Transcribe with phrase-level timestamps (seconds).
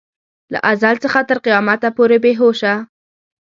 [0.51, 2.73] له ازل څخه تر قیامته پورې بې هوشه.